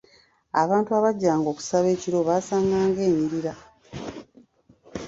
[0.61, 3.53] Abantu abajjanga okusaba ekiro baasanganga enyirira.